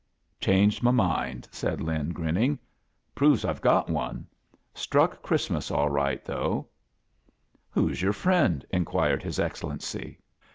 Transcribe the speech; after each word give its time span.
"Changed 0.39 0.81
my 0.81 0.89
mind," 0.89 1.47
said 1.51 1.79
Lin, 1.79 2.09
grinning. 2.09 2.57
"Proves 3.13 3.43
Fve 3.45 3.61
got 3.61 3.87
one. 3.87 4.25
Struck 4.73 5.21
Christmas 5.21 5.69
all 5.69 5.89
right, 5.91 6.25
though." 6.25 6.69
"Who's 7.69 8.01
your 8.01 8.11
friend?" 8.13 8.65
inquired 8.71 9.21
his 9.21 9.37
Ex 9.37 9.61
cellency. 9.61 10.17